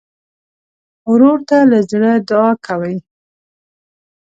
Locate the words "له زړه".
1.71-2.11